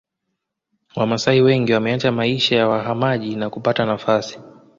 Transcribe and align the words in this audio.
Wamasai 0.95 1.41
wengi 1.41 1.73
wameacha 1.73 2.11
maisha 2.11 2.55
ya 2.55 2.67
wahamaji 2.67 3.35
na 3.35 3.49
kupata 3.49 3.85
nafasi 3.85 4.39